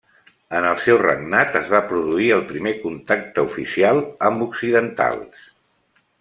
En 0.59 0.67
el 0.69 0.77
seu 0.85 0.95
regnat 1.01 1.57
es 1.59 1.69
va 1.73 1.81
produir 1.91 2.31
el 2.37 2.41
primer 2.53 2.73
contacte 2.87 3.45
oficial 3.51 4.03
amb 4.31 4.43
occidentals. 4.49 5.47